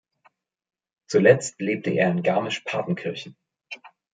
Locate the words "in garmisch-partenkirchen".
2.09-3.37